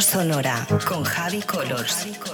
[0.00, 2.33] Sonora con Javi Colors.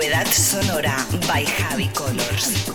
[0.00, 0.96] Novedad sonora
[1.28, 2.69] by Javi Colors.